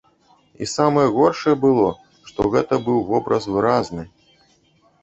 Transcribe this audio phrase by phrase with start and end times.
[0.65, 1.91] І самае горшае было,
[2.31, 4.03] што гэта быў вобраз выразны.